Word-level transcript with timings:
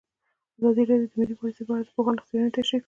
ازادي 0.57 0.83
راډیو 0.89 1.09
د 1.09 1.13
مالي 1.17 1.35
پالیسي 1.39 1.63
په 1.67 1.71
اړه 1.75 1.85
د 1.87 1.89
پوهانو 1.95 2.25
څېړنې 2.27 2.51
تشریح 2.55 2.69
کړې. 2.77 2.79